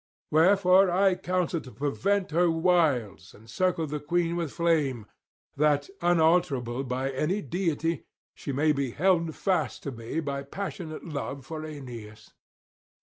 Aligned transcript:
Wherefore 0.31 0.89
I 0.89 1.13
counsel 1.13 1.61
to 1.61 1.69
prevent 1.69 2.31
her 2.31 2.49
wiles 2.49 3.35
and 3.35 3.47
circle 3.47 3.85
the 3.85 3.99
queen 3.99 4.35
with 4.35 4.51
flame, 4.51 5.05
that, 5.57 5.91
unalterable 6.01 6.83
by 6.85 7.11
any 7.11 7.43
deity, 7.43 8.07
she 8.33 8.51
may 8.51 8.71
be 8.71 8.89
held 8.89 9.35
fast 9.35 9.83
to 9.83 9.91
me 9.91 10.19
by 10.19 10.41
passionate 10.41 11.05
love 11.05 11.45
for 11.45 11.63
Aeneas. 11.63 12.33